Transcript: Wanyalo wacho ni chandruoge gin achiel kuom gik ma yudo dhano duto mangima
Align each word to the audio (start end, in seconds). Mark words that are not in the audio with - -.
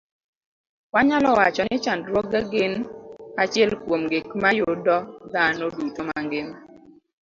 Wanyalo 0.93 1.29
wacho 1.37 1.61
ni 1.65 1.77
chandruoge 1.83 2.39
gin 2.51 2.73
achiel 3.41 3.71
kuom 3.83 4.01
gik 4.11 4.27
ma 4.41 4.49
yudo 4.59 4.95
dhano 5.31 5.65
duto 5.75 6.01
mangima 6.09 6.57